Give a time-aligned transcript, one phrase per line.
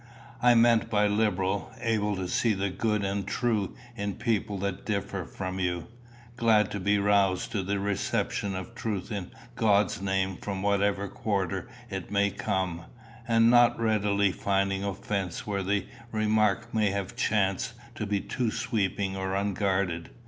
[0.41, 5.25] I meant by liberal, able to see the good and true in people that differ
[5.25, 5.89] from you
[6.37, 11.67] glad to be roused to the reception of truth in God's name from whatever quarter
[11.91, 12.85] it may come,
[13.27, 19.15] and not readily finding offence where a remark may have chanced to be too sweeping
[19.15, 20.09] or unguarded.